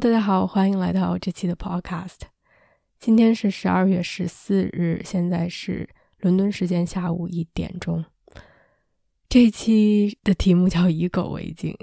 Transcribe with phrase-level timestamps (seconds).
[0.00, 2.20] 大家好，欢迎来到这期的 Podcast。
[2.98, 5.86] 今天是十二月十四日，现在是
[6.20, 8.02] 伦敦时间下午一点钟。
[9.28, 11.76] 这期的题目叫“以狗为镜”。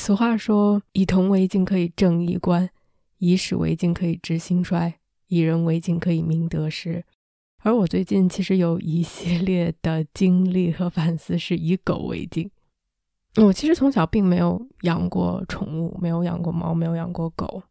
[0.00, 2.68] 俗话说：“以铜为镜，可以正衣冠；
[3.18, 4.94] 以史为镜，可以知兴衰；
[5.26, 7.04] 以人为镜，可以明得失。”
[7.60, 12.50] 而我最近其实有一系列的经历和反思，是以狗为镜。
[13.44, 17.62] 我其实从小并没有养过宠物，没有养过猫，没有养过狗。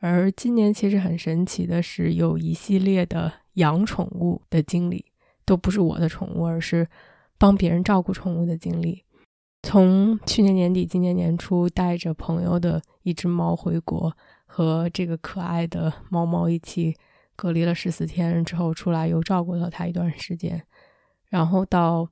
[0.00, 5.04] 而今年其实很神奇的是，有一系列的养宠物的经历，
[5.44, 6.86] 都不是我的宠物，而是
[7.36, 9.04] 帮别人照顾宠物的经历。
[9.62, 14.10] 从去年年底、今年年初，带着朋友的一只猫回国，
[14.46, 16.96] 和这个可爱的猫猫一起
[17.36, 20.62] 隔离了十四天之后出来，又照顾了它一段时间，
[21.28, 22.08] 然后到。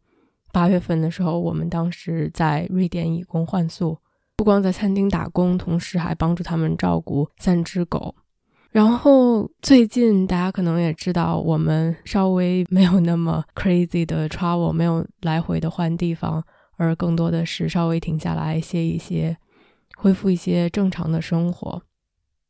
[0.53, 3.99] 八月份的时候，我们当时在瑞典以工换宿，
[4.37, 8.15] 不光在餐厅打工，同时还帮助他们照顾三只狗。
[8.71, 16.45] 然后最近大家可能也知道，我们稍微没有那么 crazy 的 travel，没有来回的换地方，
[16.77, 19.37] 而更多的是稍微停下来歇一歇，
[19.97, 21.83] 恢复一些正常的生活。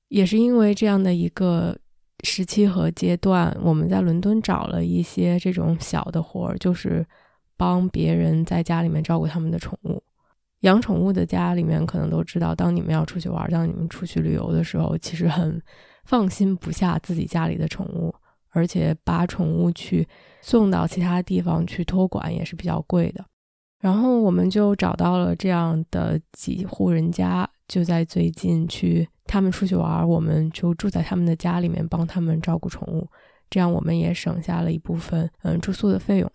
[0.09, 1.77] 也是因为这样的一个
[2.25, 7.07] 时期和阶段，我们在伦敦找了一些这种小的活儿，就是。
[7.59, 10.03] 帮别人在家里面照顾他们的宠物，
[10.61, 15.61] 养宠物的家里面可能都知道，当你们要出去玩，当你们出去旅游的时候，其实很
[16.05, 18.15] 放心不下自己家里的宠物，
[18.51, 20.09] 而且把宠物去
[20.41, 23.25] 送到其他地方去托管也是比较贵的。
[23.81, 33.09] 然后我们就找到了这样的几户人家，就在最近去他们出去玩，我们就住在他们的家里面帮他们照顾宠物，
[33.51, 36.29] 这样我们也省下了一部分嗯住宿的费用。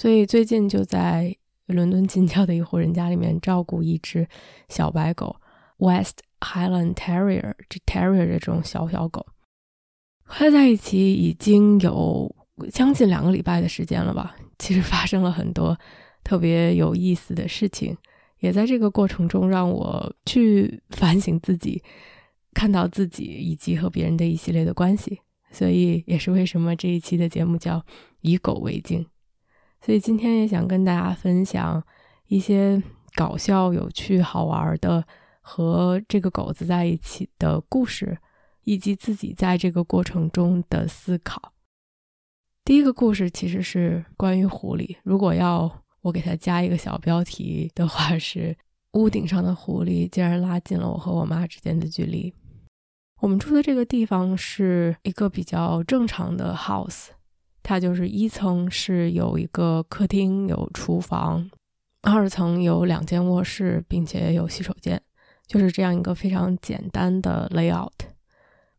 [0.00, 4.26] 所以最近就在伦敦近郊的一户人家里面照顾一只
[4.70, 5.36] 小白狗
[5.76, 9.26] ，West Highland Terrier，这 Terrier 这种小小狗，
[10.22, 12.34] 和它在一起已经有
[12.72, 14.34] 将近两个礼拜的时间了吧。
[14.58, 15.78] 其实发生了很多
[16.24, 17.94] 特别有意思的事情，
[18.38, 21.82] 也在这个过程中让我去反省自己，
[22.54, 25.20] 看到自己以及和别人的一系列的关系。
[25.52, 27.84] 所以也是为什么这一期的节目叫
[28.22, 29.04] 以狗为镜。
[29.80, 31.82] 所以今天也想跟大家分享
[32.26, 32.82] 一些
[33.14, 35.04] 搞笑、有趣、好玩的
[35.40, 38.18] 和这个狗子在一起的故事，
[38.64, 41.52] 以及自己在这个过程中的思考。
[42.62, 44.96] 第一个故事其实是关于狐狸。
[45.02, 48.56] 如果要我给它加一个小标题的话，是
[48.92, 52.32] “屋顶上的狐狸竟然拉近了我和我妈之间的距离”。
[53.20, 57.08] 我们住的这个地方是一个比较正常的 house。
[57.62, 61.50] 它就是一层是有一个客厅、有厨房，
[62.02, 65.00] 二层有两间卧室，并且有洗手间，
[65.46, 67.90] 就是这样一个非常简单的 layout。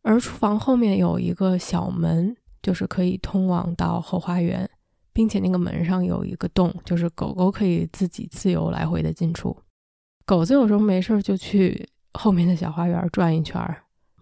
[0.02, 4.68] 而厨房后面有一个小门，就是可以通往到后花园，
[5.12, 9.56] 并且那个门上有一个洞，就是狗狗可以自己自由来回的进出。
[10.26, 13.60] 狗子有时候没事儿就去后面的小花园转一圈，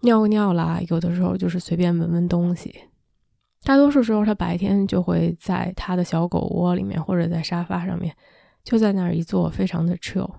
[0.01, 2.73] 尿个尿啦，有的时候就是随便闻闻东西。
[3.63, 8.15] 大多数时候，它白天就会在它的小狗窝里面，或者在沙发上面，
[8.63, 10.29] 就在那儿一坐，非常的 chill。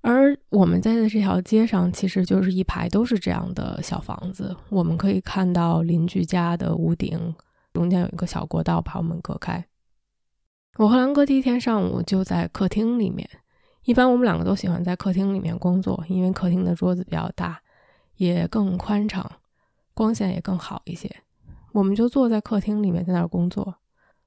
[0.00, 4.56] 而我们在的这条街上，其实就是一排都是这样的小房子。
[4.70, 7.34] 我们可以看到邻居家的屋顶
[7.72, 9.64] 中间有一个小过道把我们隔开。
[10.78, 13.28] 我和兰哥第一天上午就在客厅里面。
[13.84, 17.60] 一般我们两个都喜欢在客厅里面工作，因为客厅的桌子比较大，
[18.16, 19.30] 也更宽敞，
[19.94, 21.10] 光线也更好一些。
[21.72, 23.76] 我们就坐在客厅里面，在那儿工作。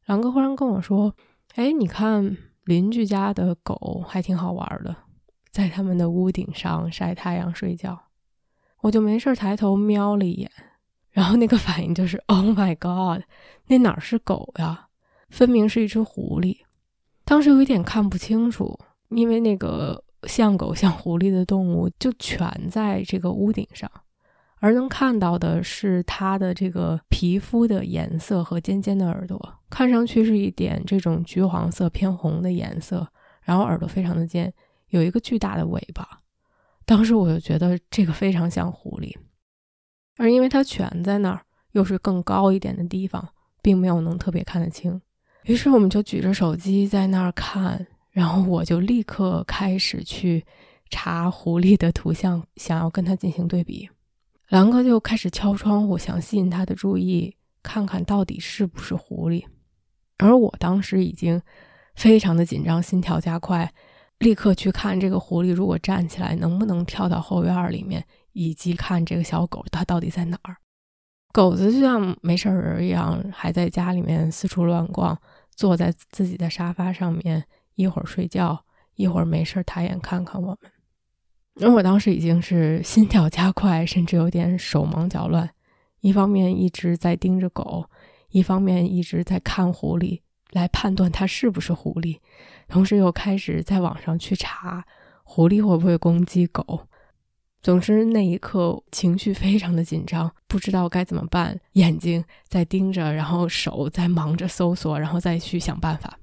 [0.05, 1.15] 狼哥忽然跟我说
[1.55, 4.95] ：“哎，你看邻居家的狗还挺好玩的，
[5.51, 7.99] 在他们的屋顶上晒太阳睡觉。”
[8.81, 10.51] 我就没事抬头瞄了一眼，
[11.11, 13.23] 然后那个反应就是：“Oh my god，
[13.67, 14.87] 那哪是狗呀？
[15.29, 16.57] 分明是一只狐狸。”
[17.23, 18.79] 当时有一点看不清楚，
[19.09, 23.89] 因为那个像狗像狐狸的动物就全在这个屋顶上。
[24.61, 33.05] 而能看到的是它的这个皮肤的颜色和尖尖的耳朵，看上去是一点这种橘黄色偏红的颜色，
[33.41, 34.53] 然后耳朵非常的尖，
[34.89, 36.07] 有一个巨大的尾巴。
[36.85, 39.11] 当时我就觉得这个非常像狐狸，
[40.17, 41.41] 而因为它全在那儿，
[41.71, 43.27] 又是更高一点的地方，
[43.63, 45.01] 并没有能特别看得清。
[45.45, 50.45] 于是我们就举着手机在那儿看，然后我就立刻开始去
[50.91, 53.89] 查狐狸的图像，想要跟它进行对比。
[54.51, 59.45] 狼哥就开始敲窗户，想吸引他的注意，看看到底是不是狐狸。
[60.17, 61.41] 而我当时已经
[61.95, 63.73] 非常的紧张，心跳加快，
[64.19, 70.57] 立刻去看这个狐狸如果站起来能不能跳到后院里面，以及看这个小狗它到底在哪儿。
[71.31, 75.17] 狗子就像没事人一样，还在家里面四处乱逛，
[75.55, 77.41] 坐在自己的沙发上面，
[77.75, 78.65] 一会儿睡觉，
[78.95, 80.69] 一会儿没事抬眼看看我们。
[81.59, 85.49] 而我当时已经是心跳加快，甚至有点手忙脚乱，
[85.99, 87.85] 一方面一直在盯着狗，
[88.29, 90.21] 一方面一直在看狐狸，
[90.51, 92.17] 来判断它是不是狐狸，
[92.69, 94.83] 同时又开始在网上去查
[95.23, 96.87] 狐狸会不会攻击狗。
[97.61, 106.17] 总之那一刻情绪非常的紧张，不知道该怎么办，眼睛在盯着，然后手在忙着搜索，然后再去想办法。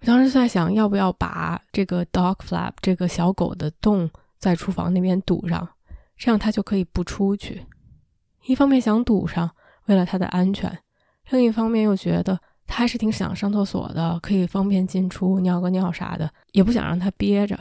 [0.00, 4.08] 我当时在想，要不要把这个 dog flap 这个小狗的洞。
[4.38, 5.68] 在厨房那边堵上，
[6.16, 7.66] 这样他就可以不出去。
[8.46, 9.50] 一方面想堵上，
[9.86, 10.70] 为了他的安全；
[11.30, 17.58] 另一方面又觉得他还是挺想上厕所的，可以方便进出、尿个尿啥的，也不想让他憋着。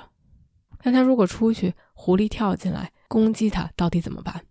[0.82, 4.42] 但他如果出去，狐狸跳进来攻击他，到底怎么办？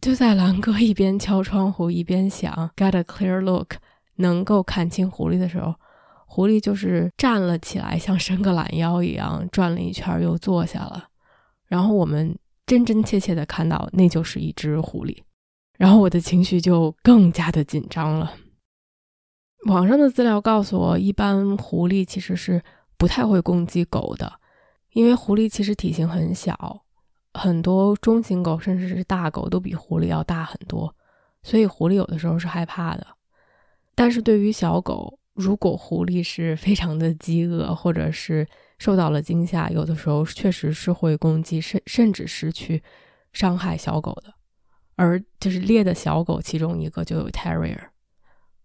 [0.00, 3.76] 就在蓝哥一边敲窗户一边想 get a clear look，
[4.16, 5.74] 能够看清狐狸的时候，
[6.26, 11.08] 狐狸就是站了起来，像伸个懒腰一样转了一圈，又坐下了。
[11.74, 15.18] 然后我们真真切切的看到，那就是一只狐狸。
[15.76, 18.32] 然后我的情绪就更加的紧张了。
[19.66, 22.62] 网上的资料告诉我，一般狐狸其实是
[22.96, 24.32] 不太会攻击狗的，
[24.92, 26.84] 因为狐狸其实体型很小，
[27.32, 30.94] 很多中型狗甚至是大狗都比狐狸要大很多，
[31.42, 33.04] 所以狐狸有的时候是害怕的。
[33.96, 38.46] 但是对于小狗，如果狐狸是非常的饥饿，或者是
[38.78, 42.82] 受到了惊吓，有的时候确实是会攻击，甚甚至是去
[43.32, 44.34] 伤害小狗的。
[44.96, 47.78] 而就是猎的小狗，其中一个就有 Terrier。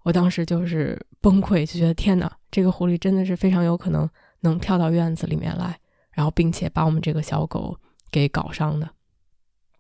[0.03, 4.09] 我当时就是崩溃，就觉得天哪，这个狐狸真的是非常有可能
[4.41, 5.79] 能跳到院子里面来，
[6.11, 7.77] 然后并且把我们这个小狗
[8.11, 8.89] 给搞伤的。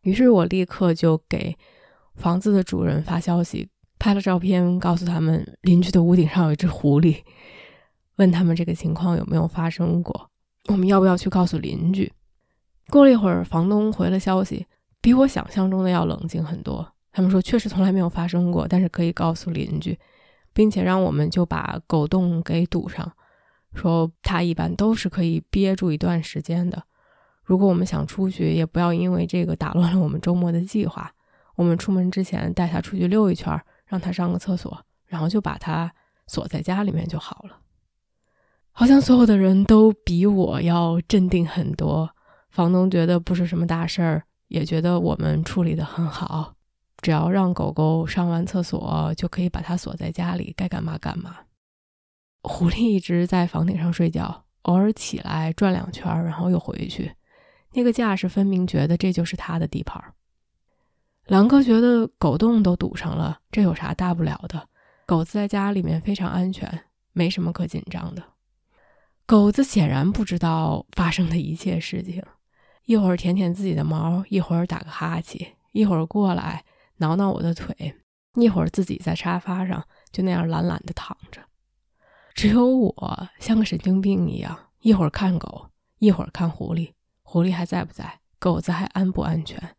[0.01, 1.55] 于是我立刻就给
[2.15, 7.23] 房子的主人发消息，拍了照片，告诉他们邻居的屋顶上有一只狐狸。
[8.19, 10.29] 问他们这个情况有没有发生过？
[10.67, 12.11] 我们要不要去告诉邻居？
[12.89, 14.67] 过了一会儿，房东回了消息，
[14.99, 16.85] 比我想象中的要冷静很多。
[17.13, 19.97] 他们说确实从来没有发生过，但是可以告诉邻居，
[20.53, 23.09] 并且让我们就把狗洞给堵上。
[23.73, 26.83] 说它一般都是可以憋住一段时间的。
[27.43, 31.09] 如果我们想出去，也不要因为这个打乱了我们周末的计划。
[31.55, 35.91] 我们出门之前带它出去溜一圈，让它上个厕所，然后就把它
[36.27, 37.57] 锁在家里面就好了。
[38.79, 42.09] 好像所有的人都比我要镇定很多。
[42.49, 46.53] 房东觉得不是什么大事儿，也觉得我们处理得很好。
[47.01, 51.35] 只要让狗狗上完厕所，就可以把它锁在家里，该干嘛干嘛。
[52.43, 57.11] 狐狸一直在房顶上睡觉，偶尔起来转两圈，然后又回去。
[57.73, 60.01] 那个架势分明觉得这就是他的地盘。
[61.25, 64.69] 狼哥觉得狗洞都堵上了，这有啥大不了的？
[65.05, 68.23] 狗子在家里面非常安全，没什么可紧张的。
[69.29, 72.23] 狗子显然不知道发生的一切事情，
[72.85, 76.65] 一会儿舔舔自己的毛，一会儿打个哈欠，一会儿过来
[76.97, 77.93] 挠挠我的腿，
[78.33, 81.43] 一会儿自己在沙发上就那样懒懒的躺着。
[82.33, 85.69] 只有我像个神经病一样，一会儿看狗，
[85.99, 88.21] 一会儿看狐狸，狐狸还在不在？
[88.39, 89.75] 狗子还安不安全？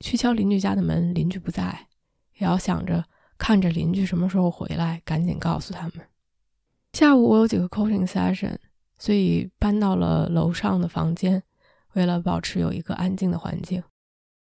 [0.00, 1.86] 去敲邻居家的门，邻居不在，
[2.38, 3.04] 也要想着
[3.38, 6.04] 看着邻居什么时候回来，赶紧告诉他们。
[6.94, 8.56] 下午我有几个 coaching session，
[8.98, 11.42] 所以搬到了楼上的房间，
[11.94, 13.82] 为了保持有一个安静的环境。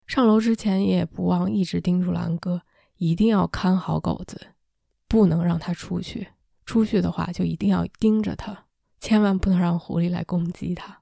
[0.07, 2.61] 上楼之前也不忘一直叮嘱兰哥，
[2.99, 4.49] 一定要看好狗子，
[5.09, 6.29] 不能让它出去。
[6.67, 8.67] 出去的话就一定要盯着它，
[9.01, 11.01] 千万不能让狐狸来攻击它。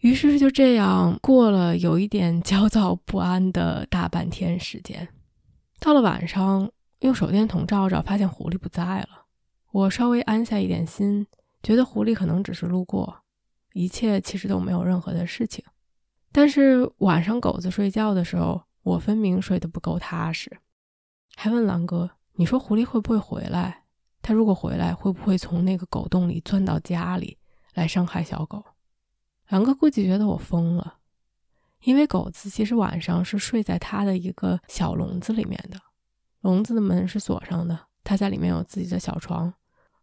[0.00, 5.08] 于是就这样过了有一点焦躁不安的大半天时间。
[5.80, 9.24] 到了晚上，用手电筒照照，发现狐狸不在了。
[9.76, 11.26] 我稍微安下一点心，
[11.62, 13.14] 觉得狐狸可能只是路过，
[13.74, 15.62] 一切其实都没有任何的事情。
[16.32, 20.50] 但是晚上狗子睡觉的时候，我分明睡得不够踏实，
[21.34, 23.84] 还问狼哥：“你说狐狸会不会回来？
[24.22, 27.36] 他如果回来，会不会从那个狗洞里钻到家里
[27.74, 28.64] 来伤害小狗？”
[29.50, 31.00] 狼哥估计觉得我疯了，
[31.82, 35.78] 因为狗子其实晚上是睡在它的一个小笼子里面的，
[36.40, 39.52] 笼子的门是锁上的，它在里面有自己的小床，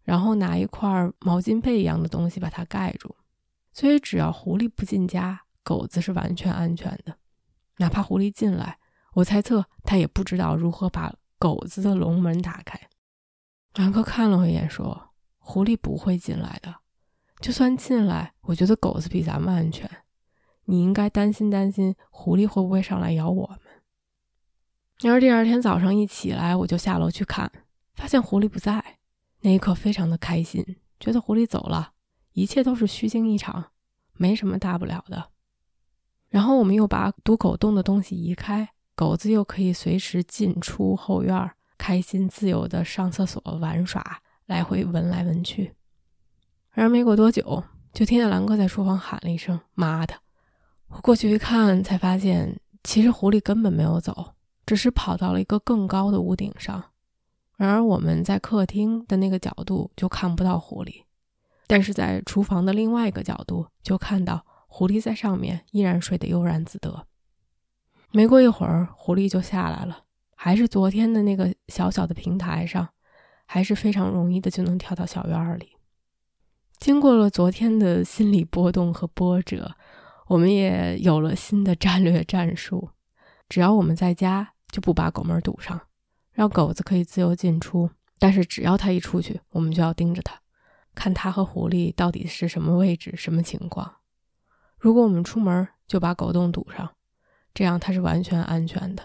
[0.03, 3.15] 然后拿一块毛巾被一样的东西把它盖住，
[3.71, 7.17] 所以只要狐狸不进家，狗子是完全安全的。
[7.77, 8.77] 哪怕狐狸进来，
[9.13, 12.79] 我猜测它也不知道如何把狗子的笼门打开。
[13.75, 16.75] 兰克看了我一眼，说：“狐狸不会进来的，
[17.41, 19.89] 就算进来，我觉得狗子比咱们安全。”
[20.65, 23.59] 你应该担心担心狐狸会不会上来咬我们。
[25.01, 27.51] 然而第二天早上一起来，我就下楼去看，
[27.95, 28.99] 发现狐狸不在。
[29.45, 30.65] 那一刻非常的开心，
[31.01, 31.91] 觉得狐狸走了，
[32.31, 33.71] 一切都是虚惊一场，
[34.13, 35.31] 没什么大不了的。
[36.29, 44.01] 然后我们又把堵狗洞的东西移开，狗子又可以随时进出后院，开心自由的上厕所、玩耍，
[44.45, 45.75] 来回闻来闻去。
[46.71, 50.15] 然而没过多久，就听见狼哥在厨房喊了一声：“妈的！”
[50.87, 54.33] 我过去一看，才发现其实狐狸根本没有走，
[54.65, 56.81] 只是跑到了一个更高的屋顶上。
[57.57, 61.03] 然而我们在客厅的那个角度就看不到狐狸，
[61.67, 67.07] 但是在厨房的另外一个角度就看到狐狸在上面依然睡得悠然自得。
[68.11, 70.03] 没过一会儿，狐狸就下来了，
[70.35, 72.89] 还是昨天的那个小小的平台上，
[73.45, 75.69] 还是非常容易的就能跳到小院里。
[76.77, 79.75] 经过了昨天的心理波动和波折。
[80.27, 82.89] 我们也有了新的战略战术，
[83.49, 85.79] 只要我们在家，就不把狗门堵上，
[86.33, 87.89] 让狗子可以自由进出。
[88.19, 90.39] 但是只要它一出去，我们就要盯着它，
[90.95, 93.95] 看它和狐狸到底是什么位置、什么情况。
[94.77, 96.95] 如果我们出门就把狗洞堵上，
[97.53, 99.03] 这样它是完全安全的。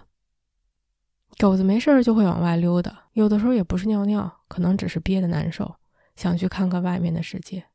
[1.39, 5.77] 狗子没事就会往外溜达，有的时候也不是尿尿，可能只是憋得难受，
[6.17, 7.67] 想去看看外面的世界。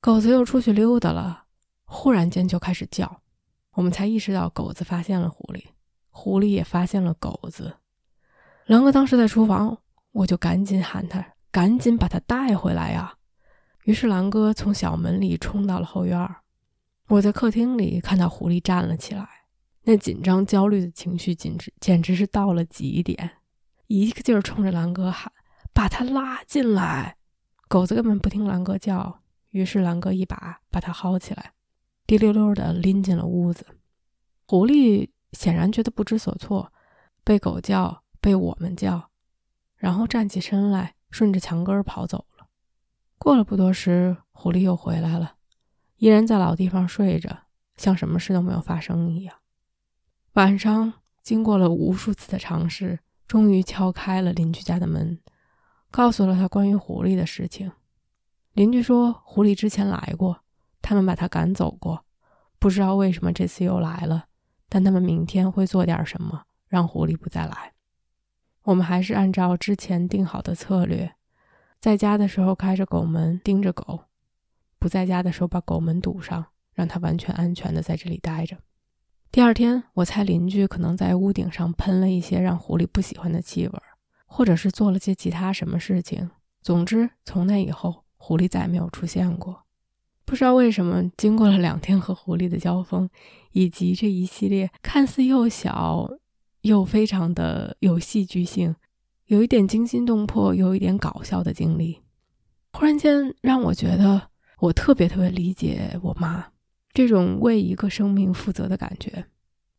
[0.00, 1.44] 狗子又出去溜达了。
[1.86, 3.20] 忽然间就开始叫，
[3.74, 5.66] 我们才意识到狗子发现了狐狸，
[6.10, 7.76] 狐狸也发现了狗子。
[8.66, 9.78] 狼哥当时在厨房，
[10.12, 13.14] 我就赶紧喊他，赶紧把他带回来呀。
[13.84, 16.36] 于是狼哥从小门里冲到了后院。
[17.08, 19.28] 我在客厅里看到狐狸站了起来，
[19.82, 23.32] 那紧张焦虑的情绪简直简直是到了极点，
[23.88, 25.30] 一个劲儿冲着狼哥喊
[25.74, 27.16] ：“把他拉进来！”
[27.68, 31.52] 狗子根本不听狼哥叫，于是狼哥一把把他薅起来。
[32.06, 33.66] 滴溜溜的拎进了屋子，
[34.46, 36.72] 狐狸显然觉得不知所措，
[37.22, 39.10] 被狗叫，被我们叫，
[39.76, 42.46] 然后站起身来，顺着墙根跑走了。
[43.18, 45.34] 过了不多时，狐狸又回来了，
[45.98, 47.42] 依然在老地方睡着，
[47.76, 49.36] 像什么事都没有发生一样。
[50.32, 55.20] 晚上，经过了无数次的尝试，终于敲开了邻居家的门，
[55.90, 57.72] 告诉了他关于狐狸的事情。
[58.54, 60.40] 邻居说，狐狸之前来过。
[60.80, 62.06] 他们把他赶走过，
[62.58, 64.24] 不知道为什么这次又来了。
[64.70, 67.73] 但他们明天会做点什么，让狐狸不再来。
[68.64, 71.14] 我们还是按照之前定好的策略，
[71.80, 74.04] 在家的时候开着狗门盯着狗，
[74.78, 78.56] 不在家的时候把狗门堵上，让它完全安全的在这里待着。
[79.30, 83.82] 第二天，我猜邻居可能在屋顶上喷了一些让狐狸不喜欢的气味，
[84.26, 86.30] 或者是做了些其他什么事情。
[86.62, 89.64] 总之，从那以后，狐狸再也没有出现过。
[90.24, 93.10] 不知道为什么，经过了两天和狐狸的交锋，
[93.52, 96.08] 以及这一系列看似又小
[96.64, 98.74] 又非常的有戏剧性、
[99.26, 102.00] 有一点惊心动魄、有一点搞笑的经历，
[102.72, 104.30] 忽然间让我觉得
[104.60, 106.46] 我特别特别理解我妈
[106.94, 109.26] 这种为一个生命负责的感觉。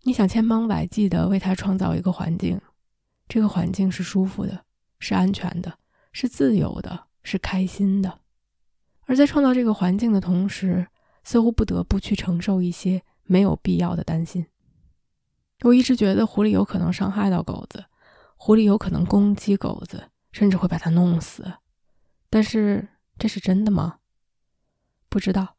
[0.03, 2.61] 你想千方百计的为他创造一个环境，
[3.27, 4.63] 这个环境是舒服的、
[4.99, 5.79] 是安全的、
[6.11, 8.19] 是自由的、是开心的。
[9.07, 10.85] 而在创造这个环境的同时，
[11.23, 14.45] 似乎不得不去承受一些没有必要的担心。
[15.61, 17.85] 我一直觉得狐狸有可能伤害到狗子，
[18.35, 21.53] 狐狸有可能攻击狗子，甚至会把它弄死。
[22.29, 23.99] 但是这是真的吗？
[25.09, 25.55] 不知道。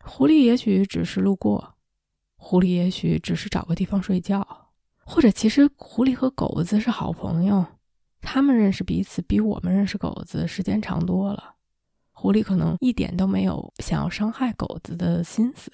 [0.00, 1.76] 狐狸也许只是路过，
[2.36, 4.72] 狐狸也许只是找个地方睡觉，
[5.04, 7.64] 或者其实狐狸和狗子是好朋友，
[8.20, 11.54] 他们认识彼此比我们认识狗子时间长多了。
[12.10, 15.70] 狐狸可能一点都没有想要伤害狗子的心思，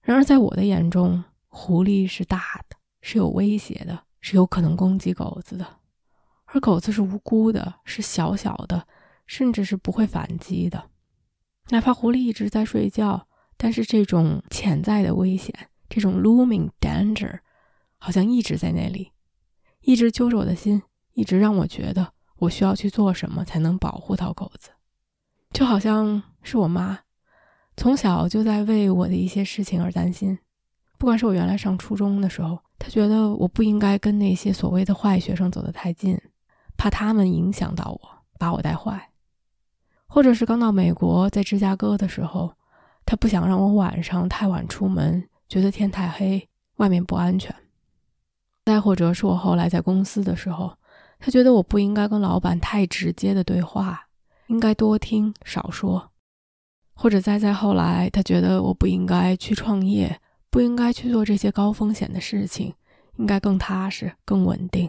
[0.00, 1.22] 然而在我的眼中，
[1.56, 5.64] 狐狸是大的，是有威胁的，是有可能攻击狗子的，
[6.46, 8.88] 而狗子是无辜的，是小小的，
[9.24, 10.90] 甚至是不会反击的。
[11.68, 15.54] 哪怕狐狸一直在睡觉，但是这种潜在的危险，
[15.88, 17.38] 这种 looming danger，
[17.98, 19.12] 好像一直在那里，
[19.82, 20.82] 一直揪着我的心，
[21.12, 24.70] 一直让我觉得我需要去做什么才能保护到狗子。
[25.52, 26.98] 就好像是我妈，
[27.76, 30.36] 从小就在为我的一些事情而担心，
[30.98, 36.18] 不管是我原来上初中的时候，他觉得我不应该跟那些所谓的坏学生走得太近，
[36.76, 38.08] 怕他们影响到我，
[38.38, 38.98] 把我带坏；
[40.06, 42.54] 或者是刚到美国，在芝加哥的时候，
[43.04, 47.52] 他不想让我晚上太晚出门，觉得天太黑，外面不安全；
[48.64, 50.78] 再或者是我后来在公司的时候，
[51.18, 54.08] 他觉得我不应该跟老板太直接的对话，
[54.46, 56.10] 应该多听少说；
[56.94, 60.20] 或者再再后来，他觉得我不应该去创业。
[60.54, 62.72] 不应该去做这些高风险的事情，
[63.16, 64.88] 应该更踏实、更稳定。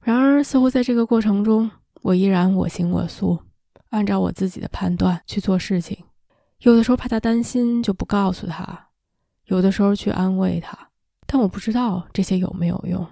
[0.00, 1.70] 然而，似乎在这个过程中，
[2.00, 3.38] 我依然我行我素，
[3.90, 6.02] 按照我自己的判断去做事情。
[6.60, 8.88] 有的时候怕他担心，就不告诉他；
[9.44, 10.88] 有的时候去安慰他，
[11.26, 13.06] 但我不知道这些有没有用，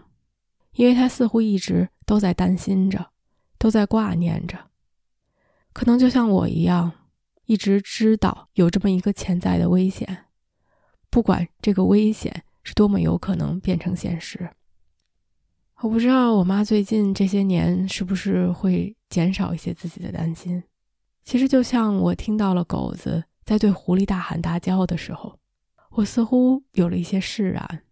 [0.73, 3.11] 因为他似乎一直都在担心着，
[3.59, 4.71] 都在挂念着。
[5.75, 6.91] 可能就像我一样，
[7.45, 10.24] 一直知道有这么一个潜在的危险。
[11.14, 14.50] 不管这个危险是多么有可能变成现实，
[15.76, 20.61] 我不知道我妈最近这些年是不是会减少一些自己的担心。
[21.23, 25.38] 其实，就像我听到了狗子在对狐狸大喊大叫的时候，
[25.90, 27.85] 我似乎有了一些释然。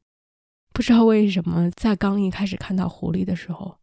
[0.72, 3.76] 不知道为什么，在刚一开始看到狐狸的时候，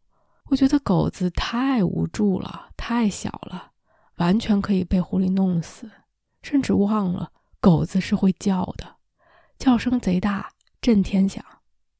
[0.50, 3.70] 我觉得狗子太无助了，太小了，
[4.16, 5.90] 完全可以被狐狸弄死，
[6.42, 8.99] 甚至忘了狗子是会叫的。
[9.60, 11.44] 叫声贼大，震天响。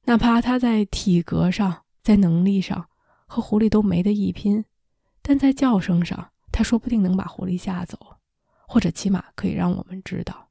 [0.07, 2.89] 哪怕他在体格上、在能力上
[3.27, 4.65] 和狐狸都没得一拼，
[5.21, 8.17] 但在叫声上，他说不定能把狐狸吓走，
[8.67, 10.49] 或者起码可以让我们知道，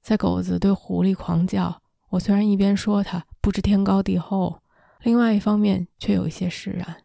[0.00, 1.82] 在狗子对狐狸狂叫。
[2.08, 4.62] 我虽然一边说他不知天高地厚，
[5.02, 7.04] 另外一方面却有一些释然。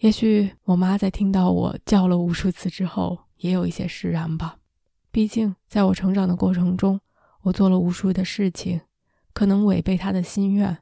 [0.00, 4.58] 也许我妈在听到我叫了无数次之后，也有一些释然吧。
[5.10, 7.00] 毕竟在我成长的过程中。
[7.48, 8.82] 我做了无数的事情，
[9.32, 10.78] 可能违背他的心愿，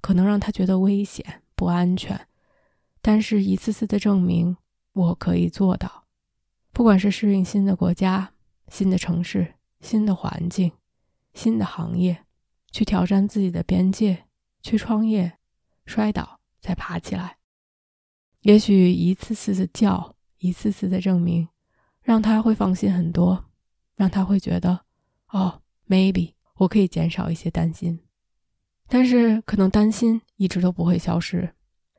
[0.00, 2.28] 可能让他觉得危险不安全，
[3.00, 4.56] 但是一次次的证明
[4.92, 6.06] 我可以做到。
[6.72, 8.32] 不管是适应新的国家、
[8.68, 10.72] 新的城市、新的环境、
[11.34, 12.24] 新的行业，
[12.72, 14.24] 去挑战自己的边界，
[14.60, 15.38] 去创业，
[15.86, 17.36] 摔倒再爬起来。
[18.40, 21.48] 也许一次次的叫，一次次的证明，
[22.02, 23.44] 让他会放心很多，
[23.94, 24.80] 让他会觉得，
[25.28, 25.62] 哦。
[25.88, 28.00] Maybe 我可以减少一些担心，
[28.88, 31.54] 但是可能担心一直都不会消失。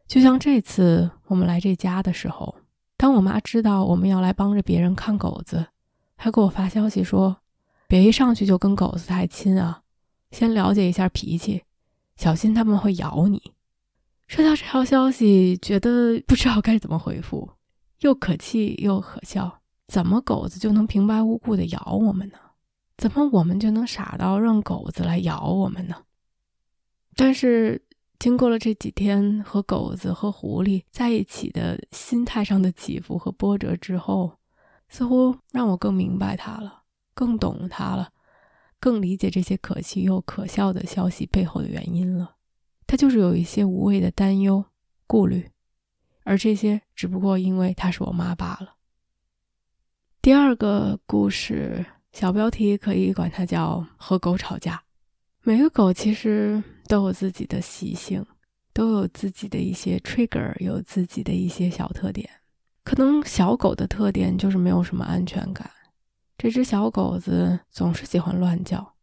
[0.07, 2.55] 就像这次我们来这家的时候，
[2.97, 5.67] 当我妈知道我们要来帮着别人看狗子，
[6.15, 7.37] 还给我发消息说
[7.87, 9.81] ：“别一上去就跟狗子太亲啊，
[10.31, 11.63] 先了解一下脾气，
[12.15, 13.53] 小心他们会咬你。”
[14.27, 17.49] 收到这条消息，觉得不知道该怎么回复，
[18.01, 19.61] 又可气又可笑。
[19.87, 22.37] 怎么狗子就能平白无故的咬我们呢？
[22.99, 26.03] 怎么我们就能傻到让狗子来咬我们呢？
[27.15, 27.81] 但是
[28.19, 34.37] 经过了这几天和狗子和狐狸在一起的心态上的起伏和波折之后，
[34.89, 36.83] 似乎让我更明白他了，
[37.13, 38.11] 更懂他了，
[38.81, 42.35] 更理解这些可气又可笑的消息背后的原因了。
[42.85, 44.65] 他就是有一些无谓的担忧、
[45.07, 45.49] 顾虑，
[46.25, 48.75] 而这些只不过因为他是我妈罢了。
[50.21, 51.85] 第二个故事。
[52.11, 54.83] 小标题可以管它叫“和狗吵架”。
[55.43, 58.25] 每个狗其实都有自己的习性，
[58.73, 62.29] 都有自己的一些 trigger，有自己的一些小特点。
[62.83, 65.69] 可能小狗的特点就是没有什么安全感。
[66.37, 68.95] 这只小狗子总是喜欢乱叫，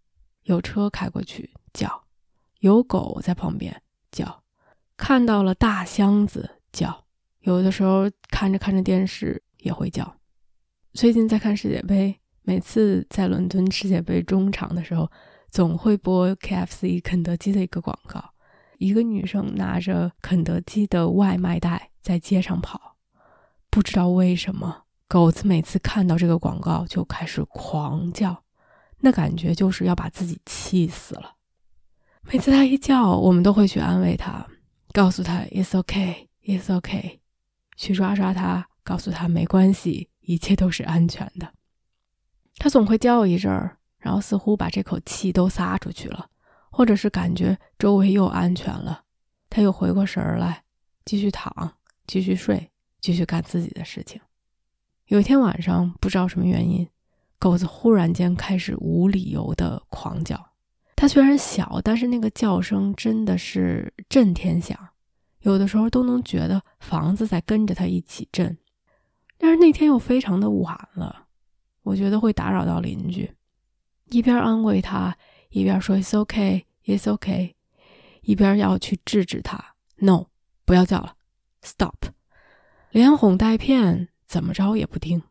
[0.42, 2.04] 有车开过去叫，
[2.60, 4.42] 有狗在旁边叫，
[4.96, 7.04] 看到了大箱子叫，
[7.40, 10.18] 有的时候看着看着电视也会叫。
[10.92, 12.20] 最近在看世界杯。
[12.48, 15.10] 每次在伦敦世界杯中场的时候，
[15.50, 18.24] 总会播 KFC 肯德基的一个广告。
[18.78, 22.98] 一个女生拿着肯德基的外卖袋在街上跑，
[23.68, 28.44] 不知道为什么，狗子每次看到这个广告就开始狂叫，
[29.00, 31.34] 那感觉就是要把自己气死了。
[32.30, 34.46] 每次他一叫，我们都会去安慰他，
[34.92, 37.18] 告诉他 “It's OK, It's OK”，
[37.76, 41.52] 去抓抓他，告诉他没关系，一切都是安全的。
[42.58, 46.28] 他总会叫一阵儿，然后似乎把这口气都撒出去了，
[46.70, 49.04] 或者是感觉周围又安全了，
[49.50, 50.62] 他又回过神儿来，
[51.04, 51.74] 继续躺，
[52.06, 54.20] 继续睡，继续干自己的事情。
[55.06, 56.88] 有一天晚上，不知道什么原因，
[57.38, 60.52] 狗子忽然间开始无理由的狂叫。
[60.96, 64.76] 它虽然小，但是那个叫声真的是震天响，
[65.40, 68.56] 有的时候都能觉得房子在跟着它一起震。
[69.36, 71.25] 但是那天又非常的晚了。
[71.86, 73.32] 我觉得会打扰到邻居，
[74.10, 75.16] 一边安慰他，
[75.50, 77.54] 一边说 “It's okay,，It's okay。
[78.22, 80.26] 一边要去制止他，No，
[80.64, 81.14] 不要叫了
[81.62, 82.10] ，Stop。
[82.90, 85.22] 连哄带骗，怎么着也不听，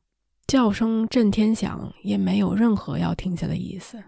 [0.48, 4.02] 叫声震天响，也没有任何要停下的意思，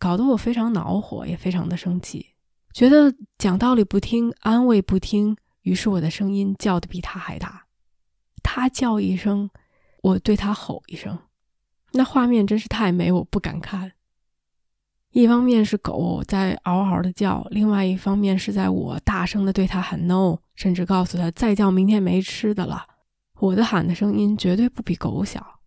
[0.00, 2.26] 搞得我非常恼火，也非常的生气，
[2.72, 7.66] 觉得讲道理不听，安慰不听，于是我的声音叫的比他还大，
[8.42, 9.48] 他叫一声，
[10.02, 11.16] 我对他吼一声，
[11.96, 13.92] 那画面真是太美，我不敢看。
[15.12, 22.84] 一方面是狗在嗷嗷的叫，另外一方面是在我大声的对它喊 “no”，甚至告诉它再叫明天没吃的了。
[23.40, 25.60] 我的喊的声音绝对不比狗小。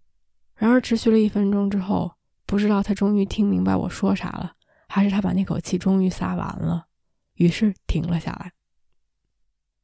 [0.56, 2.12] 然而持续了一分钟之后，
[2.46, 4.54] 不知道它终于听明白我说啥了，
[4.88, 6.86] 还是它把那口气终于撒完了，
[7.36, 8.52] 于是停了下来。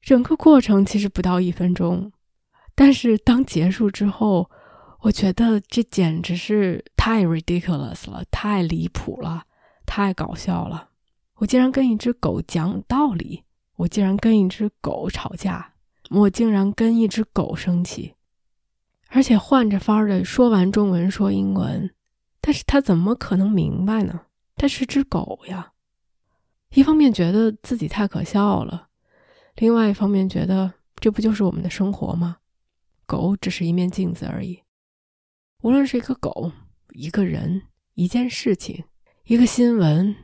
[0.01, 2.12] 整个过程其实不到一分钟，
[2.75, 4.51] 但是当结束之后，
[5.05, 9.45] 我觉得这简直是太 ridiculous 了，太离谱了。
[9.85, 10.89] 太搞笑了！
[11.35, 13.43] 我竟然跟一只狗讲道理，
[13.75, 15.73] 我竟然跟一只狗吵架，
[16.09, 18.15] 我竟然跟一只狗生气，
[19.09, 21.93] 而且换着法儿的说完中文说英文，
[22.41, 24.21] 但是他怎么可能明白呢？
[24.55, 25.73] 他是只狗呀！
[26.73, 28.87] 一方面觉得自己太可笑了，
[29.57, 32.37] 另外一方面觉得这不就是我们的生活吗？
[33.05, 34.63] 狗只是一面镜子而已，
[35.65, 36.51] 无论是一个狗、
[36.91, 37.63] 一个人、
[37.95, 38.86] 一件事情。
[39.23, 40.15] 一个新闻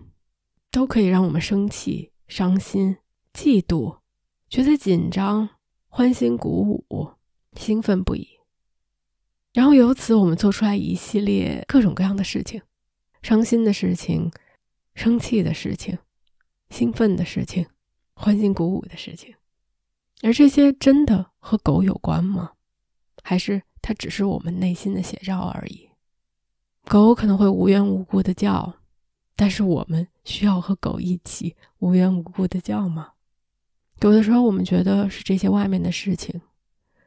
[0.70, 2.98] 都可以让我们生气、伤心、
[3.34, 3.98] 嫉妒、
[4.48, 5.50] 觉得紧张、
[5.88, 7.14] 欢欣鼓舞、
[7.58, 8.28] 兴奋不已。
[9.52, 12.62] 然后由此我们做出来一系列各种各样的事情：
[13.24, 14.32] 伤心的事情、
[14.94, 15.98] 生气的事情、
[16.70, 17.66] 兴奋的事情、
[18.14, 19.34] 欢欣鼓舞的事情。
[20.22, 22.52] 而这些真的和狗有关吗？
[23.24, 25.90] 还是它只是我们内心的写照而已？
[26.86, 28.76] 狗可能会无缘无故的叫。
[29.34, 33.14] 但是我们需要和狗一起无缘无故的叫吗？
[34.02, 36.40] 有的时候我们觉得是这些外面的事情，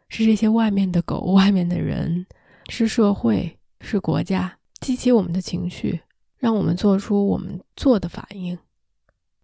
[0.08, 2.26] 是这些外面的狗、外面的人，
[2.68, 6.00] 是社会、是国家激起我们的情绪，
[6.38, 8.58] 让我们做出我们做的反应。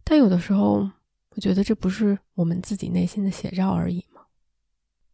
[0.02, 0.90] 但有的时候，
[1.36, 4.04] 我觉得这不是我们自己内心的写照而已？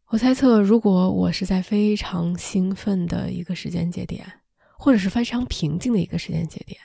[0.08, 4.24] 我猜测，如果我是在非常兴奋的一个时间节点，
[4.78, 6.80] 或者是非常平静的一个时间节点。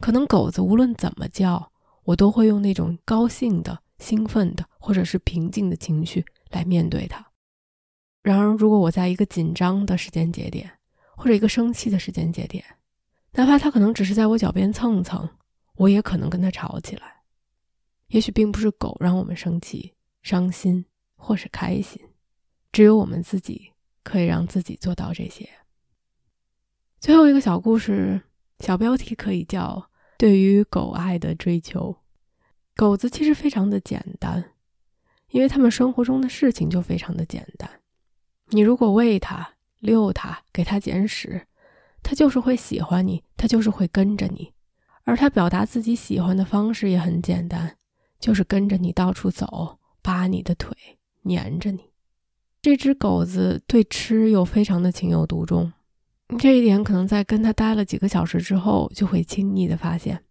[0.00, 1.70] 可能狗子无论怎么叫，
[2.02, 7.24] 我都会用那种高兴的、兴奋的，或者是平静的情绪来面对它。
[8.22, 10.70] 然而，如果我在一个紧张的时间节点，
[11.14, 12.64] 或者一个生气的时间节点，
[13.32, 15.28] 哪怕它可能只是在我脚边蹭蹭，
[15.76, 17.02] 我也可能跟它吵起来。
[18.06, 22.00] 也许并不是狗让我们生气、伤心或是开心，
[22.74, 23.70] 只有我们自己
[24.02, 25.48] 可以让自己做到这些。
[26.98, 28.20] 最后一个小故事。
[28.58, 31.96] 小标题可以叫“对于狗爱的追求”。
[32.74, 34.52] 狗子其实非常的简单，
[35.30, 37.68] 因为他们生活中的事情就非常的简单。
[38.48, 41.46] 你如果喂它、遛它、给它捡屎，
[42.02, 44.52] 它就是会喜欢你，它就是会跟着你。
[45.04, 47.76] 而它表达自己喜欢的方式也很简单，
[48.18, 50.76] 就是跟着你到处走，扒你的腿，
[51.28, 51.93] 粘着你。
[52.64, 55.70] 这只狗子对吃又非常的情有独钟。
[56.38, 60.24] 这一点可能在跟他待了几个小时之后，就会轻易的发现，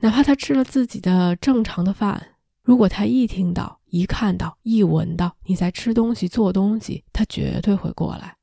[0.00, 2.20] 哪怕他吃了自己的正常的饭，
[2.64, 8.34] 如果他一听到、一看到、一闻到你在吃东西、做东西，他绝对会过来。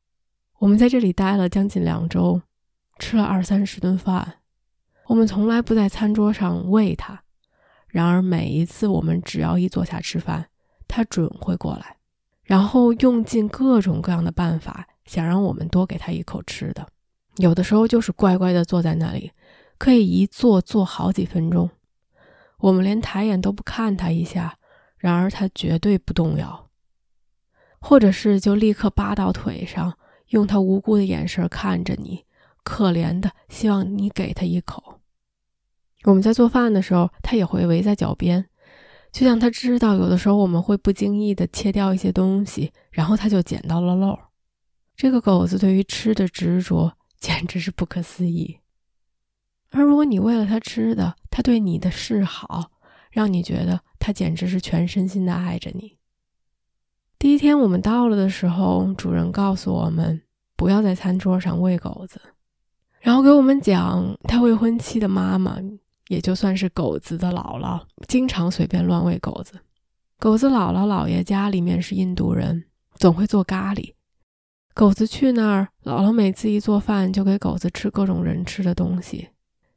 [0.60, 2.42] 我们在这里待了将近两周，
[2.98, 4.36] 吃了二三十顿饭，
[5.08, 7.24] 我们从来不在餐桌上喂它，
[7.90, 10.48] 然而每一次我们只要一坐下吃饭，
[10.88, 11.97] 它准会过来，
[12.48, 14.88] 然后用尽各种各样的办法。
[15.06, 16.86] 想让我们多给他一口吃的，
[17.38, 19.32] 有的时候就是乖乖的坐在那里，
[19.78, 21.70] 可以一坐坐好几分钟，
[22.58, 24.58] 我们连抬眼都不看他一下，
[24.98, 26.68] 然而他绝对不动摇，
[27.80, 29.98] 或者是就立刻扒到腿上，
[30.32, 32.26] 用他无辜的眼神看着你，
[32.66, 35.00] 可怜的希望你给他一口。
[36.04, 38.46] 我们在做饭的时候，他也会围在脚边，
[39.12, 44.18] 就像他知道有的时候我们会不经意的切掉一些东西，然后他就捡到了漏。
[44.96, 48.60] 这个狗子对于吃的执着简直是不可思议，
[49.70, 52.72] 而如果你为了它吃的，它对你的示好，
[53.12, 55.98] 让你觉得它简直是全身心的爱着你。
[57.20, 60.22] 第一天我们到了的时候，主人告诉我们
[60.56, 62.22] 不要在餐桌上喂狗子，
[63.00, 65.58] 然后给我们讲他未婚妻的妈妈，
[66.08, 69.60] 也就算是狗子的姥姥，经常随便乱喂狗子。
[70.20, 72.66] 狗子姥姥姥爷家里面是印度人，
[72.96, 73.94] 总会做咖喱。
[74.74, 79.30] 狗子去那儿，姥姥每次一做饭就给狗子吃各种人吃的东西，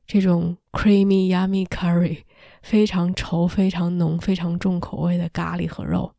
[0.07, 2.25] 这种 creamy yummy curry，
[2.63, 6.13] 非常稠、非常浓、非常重口味的咖喱和肉。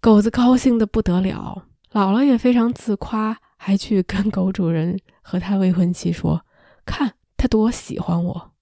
[0.00, 6.44] 狗子高兴的不得了，姥姥也非常自夸，还去跟狗主人和他未婚妻说
[6.86, 8.52] ：“看他多喜欢我。”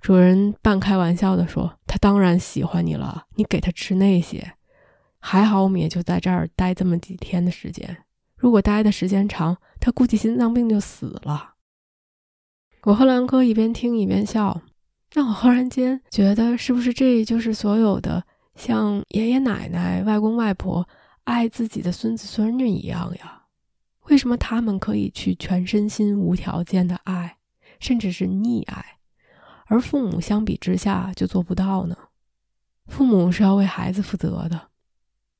[0.00, 4.54] 主人半开玩笑地说：“他当然喜欢你了，你给他吃那些。
[5.18, 8.04] 还好我们也就在这儿待这么几天的时间，
[8.36, 11.54] 如果待的时间长，他估计心脏病就死了。”
[12.84, 14.62] 我和兰哥一边听一边笑，
[15.12, 20.88] 让我忽然间觉得，是不是这就是所有的像爷爷奶奶、外公外婆
[21.24, 23.42] 爱自己的孙子孙女一样呀？
[24.06, 27.36] 为什么他们可以去全身心、无条件的爱，
[27.78, 28.96] 甚至是溺爱，
[29.70, 31.96] 而父母相比之下就做不到呢？
[32.86, 34.70] 父母是要为孩子负责的，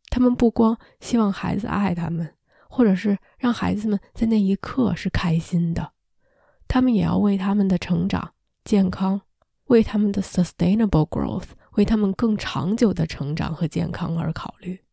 [0.09, 2.37] 他们不光希望孩子爱他们，
[2.69, 5.95] 或者是让孩子们在那一刻是开心的。
[6.69, 9.21] 他们也要为他们的成长、健康，
[9.65, 14.85] 为他们的 sustainable growth，为他们更长久的成长和健康而考虑。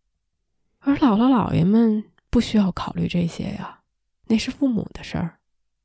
[0.79, 3.81] 而姥姥姥爷们不需要考虑这些呀，
[4.25, 5.37] 那是父母的事儿。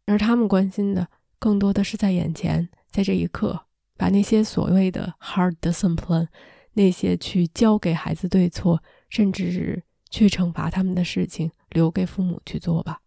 [0.06, 1.06] 而他们关心的
[1.38, 6.28] 更多的是在眼前，在这一刻，把那些所谓的 hard discipline，
[6.74, 13.00] 那些去教给孩子对错，甚至是去惩罚他们的事情，留给父母去做吧。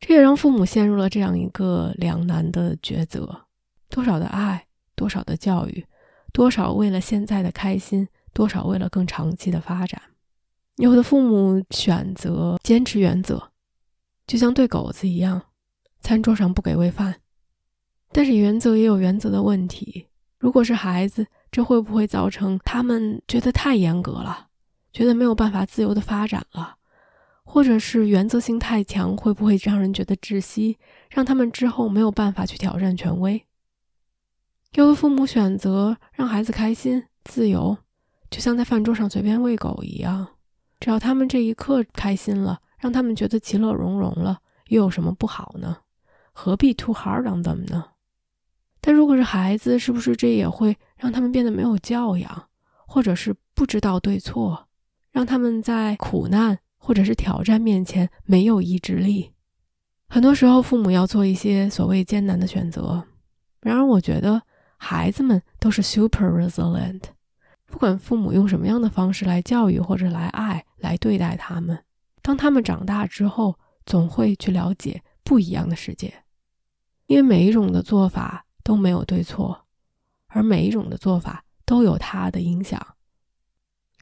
[0.00, 3.46] 这也让父母陷入了这样一个两难的抉择：
[3.90, 5.84] 多少的爱，多少的教育，
[6.32, 10.00] 多少为了现在的开心，多少为了更长期的发展。
[10.76, 13.50] 有的父母选择坚持原则，
[14.26, 15.42] 就像对狗子一样，
[16.00, 17.20] 餐桌上不给喂饭。
[18.12, 20.06] 但是原则也有原则的问题。
[20.38, 24.48] 如果是孩子，这会不会造成他们觉得太严格了，
[24.92, 26.76] 觉得没有办法自由的发展了？
[27.44, 30.78] 或者是原则性太强，会不会让人觉得窒息，
[31.10, 33.44] 让他们之后没有办法去挑战权威？
[34.74, 37.76] 有的父母选择让孩子开心、自由，
[38.30, 40.28] 就像在饭桌上随便喂狗一样，
[40.78, 45.78] 只要他们这一刻开心了，让他们觉得其乐融融了，又有什么不好呢？
[46.32, 47.84] 何必 too hard on them 呢？
[48.80, 52.48] 但如果是孩子，是不是这也会让他们变得没有教养，
[52.86, 54.68] 或者是不知道对错，
[55.10, 56.58] 让他们在苦难？
[56.82, 59.32] 或者是挑战面前没有意志力，
[60.08, 63.04] 很多时候父母要做一些所谓艰难的选择。
[63.60, 64.40] 然而，我觉得
[64.78, 67.02] 孩子们都是 super resilient，
[67.66, 71.78] 不管父母用什么样的方式来教育或者来爱来对待他们，
[72.22, 76.24] 当他们长大之后，总会去了解不一样的世界，
[77.06, 79.66] 因为每一种的做法都没有对错，
[80.26, 82.84] 而每一种的做法都有它的影响。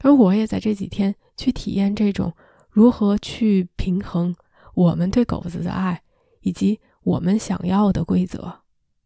[0.01, 2.33] 而我也在这几天去体验这种。
[2.71, 4.33] 如何去平衡
[4.75, 6.03] 我们对狗子的爱，
[6.41, 8.59] 以及我们想要的规则？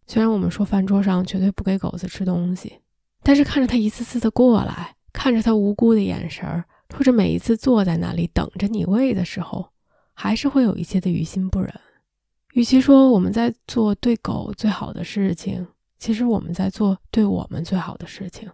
[0.05, 2.81] 虽然我们说饭桌上绝对不给狗子吃东西，
[3.23, 9.69] 但是看着它一次次的过来，看着它无辜的眼神儿，或者每一次坐在那里等着你喂的时候，
[10.13, 11.73] 还是会有一些的于心不忍。
[12.53, 15.67] 与其说我们在做对狗最好的事情，
[15.99, 18.49] 其实我们在做对我们最好的事情。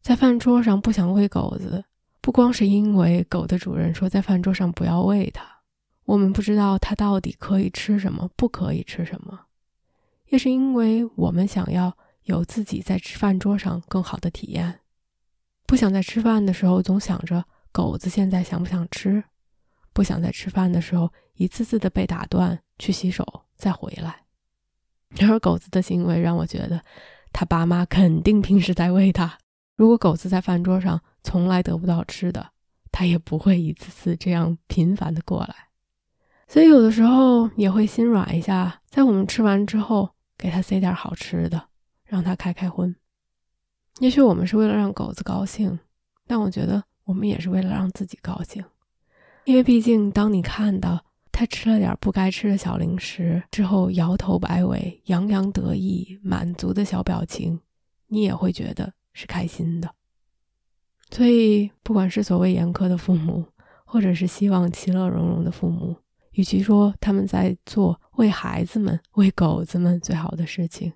[0.00, 1.84] 在饭桌上不想喂狗子。
[2.20, 5.42] 不光是因为狗的主人说在饭桌上不要喂它，
[6.04, 9.46] 我们不知道它到底可以吃什么，不可以吃什么，
[10.28, 14.78] 也是因为我们想要有自己在吃饭桌上更好的体验，
[15.66, 19.24] 不想在吃饭的时候总想着狗子现在想不想吃，
[19.92, 24.24] 不想在吃饭的时候一次次的被打断去洗手再回来。
[25.10, 26.82] 然而狗子的行为让我觉得，
[27.32, 29.38] 他爸妈肯定平时在喂它。
[29.76, 32.50] 如果狗子在饭桌上，从来得不到吃的，
[32.90, 35.54] 他也不会一次次这样频繁的过来，
[36.48, 41.68] 所以有的时候也会心软一下，在我们吃完之后给他塞点好吃的，
[42.04, 42.94] 让他开开荤。
[44.00, 45.78] 也许我们是为了让狗子高兴，
[46.26, 48.64] 但我觉得我们也是为了让自己高兴，
[49.44, 57.58] 因为毕竟当你看到他吃了点不该吃的小零食之后，摇头摆尾、洋洋得意、满足的小表情，
[58.08, 59.92] 你也会觉得是开心的。
[61.10, 63.44] 所以，不管是所谓严苛的父母，
[63.84, 65.96] 或者是希望其乐融融的父母，
[66.32, 70.92] 与其说他们在做为孩子们、为狗子们最好的事情，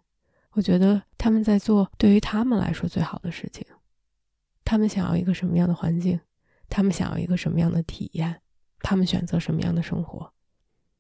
[0.53, 3.66] 我觉得他们在做对于他们来说最好的事情。
[4.64, 6.18] 他们想要一个什么样的环境，
[6.68, 8.40] 他们想要一个什么样的体验，
[8.87, 10.33] 他们选择什么样的生活，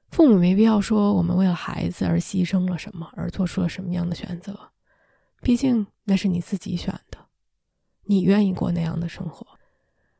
[0.08, 4.58] 父母没必要说我们为了孩子而牺牲了什么，而做出了什么样的选择。
[5.40, 7.18] 毕竟那是你自己选的。
[8.02, 9.46] 你愿意过那样的生活，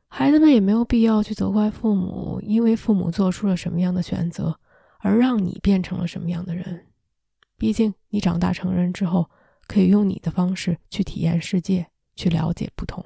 [0.07, 4.57] 孩子们也没有必要去责怪父母，因为父母做出了什么样的选择，
[4.99, 6.87] 而让你变成了什么样的人。
[7.57, 9.29] 毕竟你长大成人之后，
[9.67, 13.05] 可以用你的方式去体验世界，去了解不同。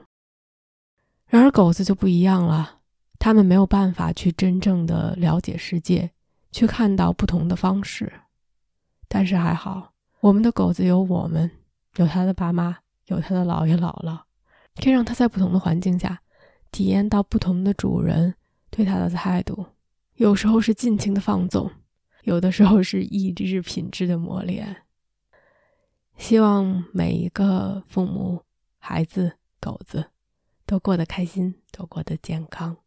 [1.25, 2.80] 然而狗子就不一样了，
[3.21, 6.09] 他们没有办法去真正的了解世界，
[6.51, 8.11] 去看到不同的方式。
[9.07, 11.51] 但是还好，我们的狗子有我们，
[11.97, 14.21] 有他的爸妈，有他的姥爷姥姥，
[14.81, 16.19] 可以让他在不同的环境下
[16.71, 18.33] 体验到不同的主人
[18.71, 19.67] 对他的态度。
[20.15, 21.69] 有时候是尽情的放纵，
[22.23, 24.75] 有的时候是意志品质的磨练。
[26.17, 28.41] 希望每一个父母、
[28.79, 30.07] 孩子、狗子。
[30.65, 32.77] 都过得开心，都过得健康。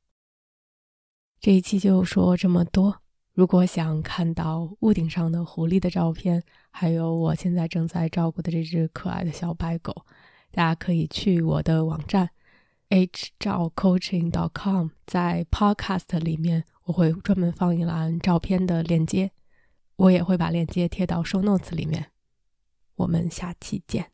[1.44, 3.02] 这一期就说这么多。
[3.34, 10.06] 如果想看到屋顶上的狐狸的照片，还有我现在正在照顾的这只可爱的小白狗，
[10.52, 12.30] 大家可以去我的网站
[12.88, 19.30] h 照 coaching.com，在 podcast 里面我会专门放一栏照片的链接，
[19.96, 22.06] 我也会把链接贴到 show notes 里面。
[22.94, 24.13] 我们下期见。